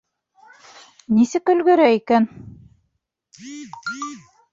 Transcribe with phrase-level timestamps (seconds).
[1.17, 2.25] Нисек өлгөрә икән?